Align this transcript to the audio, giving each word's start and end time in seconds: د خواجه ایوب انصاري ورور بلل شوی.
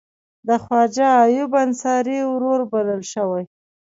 د 0.47 0.49
خواجه 0.63 1.07
ایوب 1.25 1.51
انصاري 1.65 2.19
ورور 2.31 2.59
بلل 2.71 3.01
شوی. 3.13 3.43